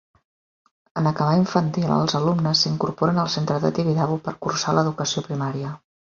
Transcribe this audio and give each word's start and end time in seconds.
En 1.01 1.07
acabar 1.09 1.33
infantil, 1.41 1.91
els 1.95 2.15
alumnes 2.19 2.63
s'incorporen 2.65 3.19
al 3.23 3.29
centre 3.33 3.59
de 3.65 3.71
Tibidabo 3.81 4.17
per 4.29 4.33
cursar 4.47 4.75
l'educació 4.79 5.23
primària. 5.29 5.75